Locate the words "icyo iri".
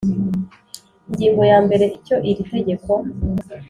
1.97-2.43